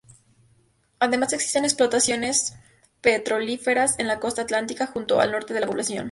[0.97, 2.55] Además existen explotaciones
[3.01, 5.99] petrolíferas en la costa atlántica justo al norte de la población.